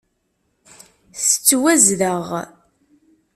[1.25, 2.27] Tettwazdeɣ.